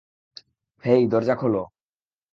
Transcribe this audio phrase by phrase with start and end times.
[0.83, 1.55] হেই, দরজা খোল।